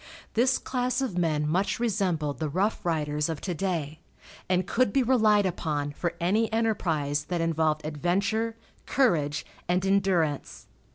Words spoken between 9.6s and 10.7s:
and endurance.